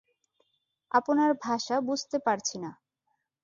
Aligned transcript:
আপনার 0.91 1.31
ভাষা 1.43 1.75
বুঝতে 1.81 2.17
পারছি 2.19 2.55
না। 2.57 2.71